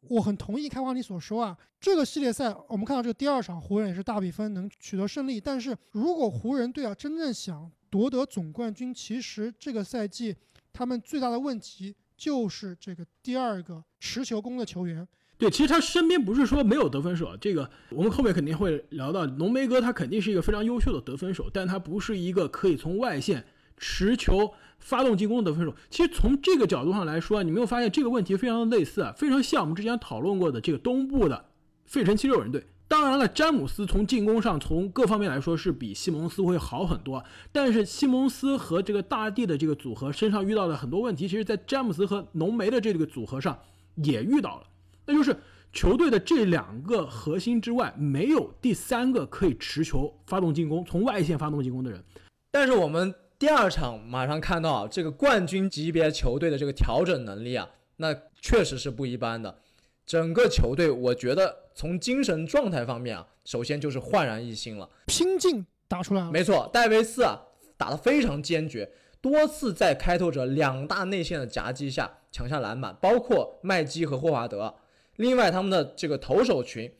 [0.07, 10.35] 我很同意开花你所说啊，这个系列赛我们看到这个第二场湖人也是大比分能取得胜利，但是如果湖人队啊真正想夺得总冠军，其实这个赛季
[10.71, 15.07] 他们最大的问题就是这个第二个持球攻的球员。
[15.37, 23.45] 对，其实他身边不是说没有得分手，这个我们后面肯定会聊到，浓眉哥他肯定是一个非常优秀的得分手，但他不是一个可以从外线。
[23.79, 31.45] 持球发动进攻的得分手，其实从这个角度上来说，你没有发现这个问题非常的类似啊，非常像我们之前讨论过的这个东部的
[31.85, 32.67] 费城七六人队。
[32.87, 43.59] 当然了，詹姆斯从进攻上从各方面来说是比西蒙斯会好很多，但是西蒙斯和这个大帝的这个组合身上遇到的很多问题，其实在詹姆斯和浓眉的这个组合上
[43.93, 44.63] 也遇到了。
[45.05, 45.37] 那就是
[45.71, 52.03] 球队的这两个核心之外，没有第三个可以持球发动进攻、从外线发动进攻的人。
[52.51, 59.57] 但是我们第二场马上看到啊，这个冠军级别球队的这个调整能力啊，那确实是不一般的。
[60.05, 66.29] 整个球队，我觉得从精神状态方面啊，首先就是焕然一新了，拼劲打出来了。
[66.29, 67.41] 没错，戴维斯啊
[67.77, 74.75] 打得非常坚决，多次在开拓者两大内线的夹击下抢下篮板，包括麦基和霍华德。
[75.15, 76.91] 另外，他们的这个投手群，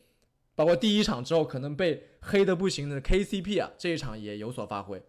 [0.54, 5.02] 包括第一场之后可能被黑的不行的 KCP 啊，这一场也有所发挥。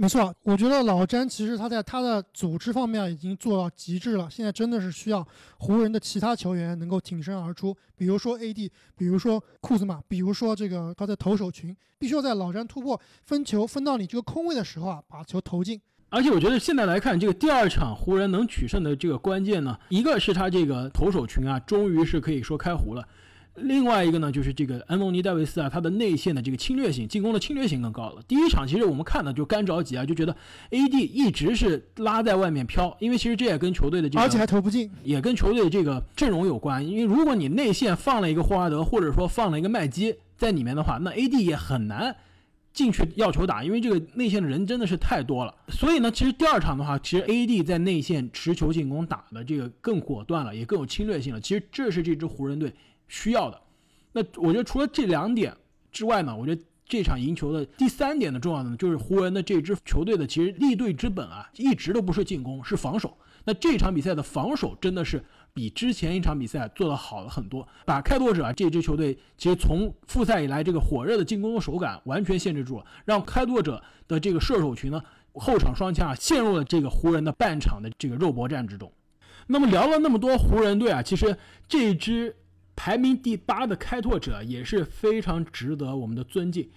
[0.00, 4.30] 没错，我觉得老詹其实他在他的组织方面已经做到极致了。
[4.30, 5.26] 现在真的是需要
[5.58, 15.80] 湖人的其他球员能够挺身而出，比如说 AD，比如说库兹马，比如说这个他的投手群，必须要在老詹突破分球分到你这个空位的时候啊，把球投进。
[16.10, 23.04] 而且我觉得现在来看，这个第二场湖人能取胜的这个关键呢，一个是他这个投手群啊，终于是可以说开胡了。
[23.62, 28.22] 另外一个呢，就是这个安东尼戴维斯啊，他的内线的这个侵略性、进攻的侵略性更高了。
[28.26, 30.34] 第一场其实我们看的就干着急啊，就觉得
[30.70, 36.86] AD 一直是拉在外面飘，因为其实这也跟球队的这个，而且还投不进，也跟球队的这个阵容有关。
[36.86, 42.14] 因为如果你内线放了一个霍华德，或者说放了一个麦基在里面的话，那 AD 也很难
[42.72, 45.54] 进去要球打，因为这个内线的人真的是太多了。
[45.68, 51.40] 所以呢，其实第二场的话，其实 AD 在内线持球进攻打的这个更果断了，也更有侵略性了。
[51.40, 52.72] 其实这是这支湖人队。
[53.08, 53.60] 需要的，
[54.12, 55.56] 那我觉得除了这两点
[55.90, 63.16] 之外呢，我觉得这场赢球的第三点的重要的呢，就是湖人的这支球队的其实立队之本啊，一直都不是进攻，是防守。
[63.44, 75.02] 那这场比赛的防守真的是比之前一场比赛做得好了很多，把开拓者啊这支球队其实从复赛以来这个火热的进攻的手感完全限制住了，让开拓者的这个射手群呢
[75.32, 78.90] 后场双枪啊陷入了这个湖人的半场的这个肉搏战之中。
[79.46, 81.36] 那么聊了那么多湖人队啊，其实
[81.68, 82.36] 这支。
[82.80, 86.70] 排名第八的开拓者也是非常值得我们的尊敬，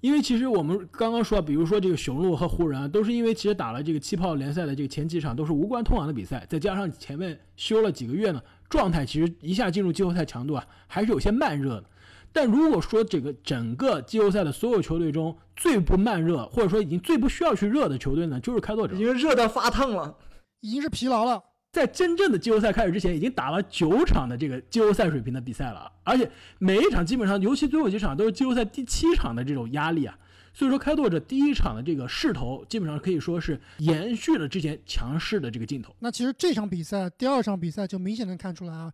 [0.00, 11.84] 因为其实我们刚刚说，比如说这个雄鹿和湖人啊，都是因为其实打了这个气泡联赛的这个前几场都是无关痛痒的比赛，再加上前面休了几个月呢，状态其实一下进入季后赛强度啊还是有些慢热的。
[12.30, 20.14] 但如果说这个整个季后赛的所有球队中最不慢热，或者说已经最不需要去热的球队呢，就是开拓者，因为热到发烫了，
[20.60, 21.42] 已经是疲劳了。
[21.78, 30.18] 在真正的季后赛开始之前，已经打了九场的这个季后赛水平的比赛了，而且每一场基本上，尤其最后几场都是季后赛第七场的这种压力啊。
[30.52, 35.94] 所以说，开拓者第一场的这个势头，基本上可以说是延续了之前强势的这个劲头。
[36.00, 38.92] 那其实这场比赛，第二场比赛就明显能看出来啊，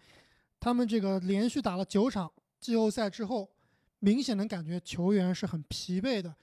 [0.61, 2.31] 他们这个连续打了九场
[2.61, 3.49] 季后赛之后，
[4.01, 6.35] 明显能感觉球员是很疲惫的。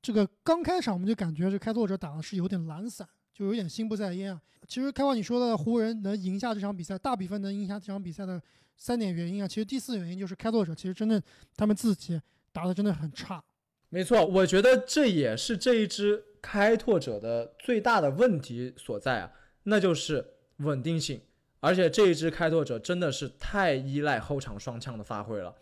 [0.00, 3.08] 这个刚开场我们就感觉这开拓者打的是有点懒散。
[3.36, 4.40] 就有点心不在焉啊。
[4.66, 8.40] 其实开华你说的湖人能赢下这场比赛，大比分能赢下这场比赛的
[8.78, 11.22] 三点原因啊，其实第四原因就是开拓者其实真的
[11.54, 12.18] 他们自己
[12.50, 13.42] 打的真的很差。
[13.90, 19.30] 没错，我觉得这也是这一支开拓者的最大的问题所在啊，
[19.64, 20.26] 那就是
[20.56, 21.20] 稳定性。
[21.60, 25.54] 而且这一支开拓者真的是太依赖后场双枪的发挥了。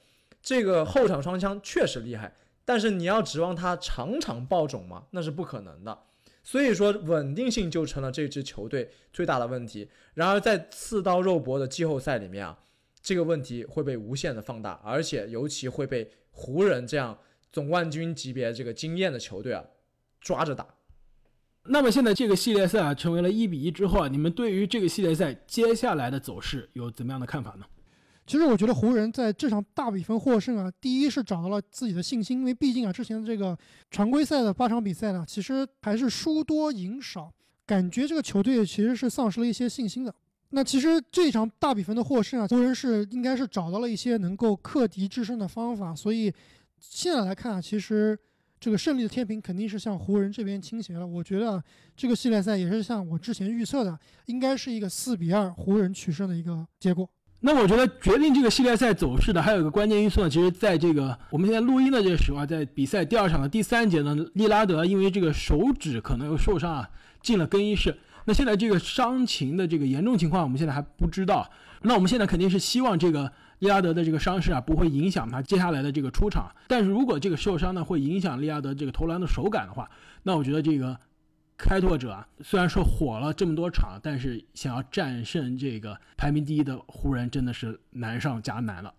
[0.43, 5.05] 这个后场双枪确实厉害，但是你要指望他场场爆种吗？
[5.11, 5.99] 那是不可能的。
[6.47, 9.88] 所以说，稳定性就成了这支球队最大的问题。
[10.12, 12.57] 然而，在刺刀肉搏的季后赛里面啊，
[13.01, 17.18] 这个问题会被无限的放大，而且尤其会被湖人这样
[17.51, 19.64] 总冠军级别这个经验的球队啊
[20.20, 20.66] 抓着打。
[21.64, 27.64] 那么，现在这个系列赛啊成为了一比一之后啊，你们对于这个系列赛接下来的走势有怎么样的看法呢？
[28.27, 33.57] 其实我觉得湖人在这场大比分获胜啊，第一是找到了自己的信心，因为毕竟啊之前的这个
[33.91, 37.33] 常规赛的八场比赛呢，其实还是输多赢少，
[37.66, 40.14] 感觉这个球队其实是丧失了一些信心的。
[40.51, 46.33] 那其实这场大比分的获胜啊，湖人是应该是找到了一些能够克敌制胜的方法，所以
[46.79, 48.18] 现在来看啊，其实
[48.59, 51.07] 这个胜利的天平肯定是向湖人这边倾斜了。
[51.07, 51.62] 我觉得
[51.95, 57.07] 这个系列赛也是像我之前预测的，应该是一个四比二湖人取胜的一个结果。
[57.47, 66.88] 那我觉得决定这个系列赛走势的还有一个关键因素呢，其实在这个我们现在录音的这个时候啊，在比赛第二场的第三节呢，利拉德因为这个手指可能有受伤啊，
[67.20, 67.95] 进了更衣室。
[68.24, 71.47] 那现在这个伤情的这个严重情况，我们现在还不知道。
[71.82, 76.51] 那我们现在肯定是希望这个利拉德的这个伤势啊，不会影响他接下来的这个出场。
[76.66, 79.90] 但是如果这个受伤呢，会影响利拉德这个投篮的手感的话，
[80.22, 80.99] 那我觉得这个。
[81.57, 88.93] 开拓者啊，虽然说火了这么多场，但是想要战胜这个排名第一的湖人，真的是难上加难了。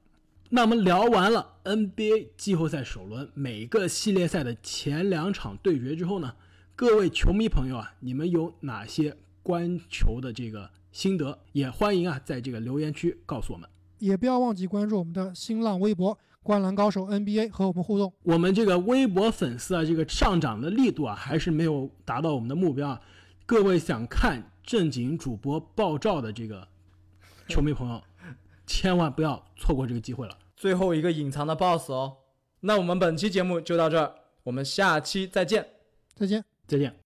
[0.49, 6.34] 那我们聊完了 NBA 季后赛首轮每个系列赛的前两场对决之后呢，
[6.76, 11.39] 各位球迷朋友啊，你们有哪些观球的这个心得？
[11.51, 13.70] 也欢迎啊，在这个留言区告诉我们。
[13.99, 18.13] 也不要忘记关注我们的新浪微博“灌篮高手 NBA” 和我们互动。
[18.21, 23.01] 我们这个微博粉丝啊，这个上涨的力度啊，还是没有达到我们的目标啊。
[23.47, 26.67] 各位想看正经主播爆照的这个
[27.47, 27.99] 球迷朋友，
[28.67, 30.37] 千万不要错过这个机会了。
[30.55, 32.17] 最后一个隐藏的 BOSS 哦。
[32.59, 35.67] 那我们本期节目就到这儿，我们下期再见。
[36.13, 36.45] 再见。
[36.67, 37.05] 再见。